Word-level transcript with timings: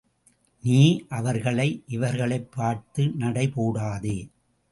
நீ, 0.63 1.05
அவர்களை, 1.09 1.83
இவர்களைப் 1.87 2.51
பார்த்து 2.51 3.09
நடை 3.09 3.47
போடாதே. 3.47 4.29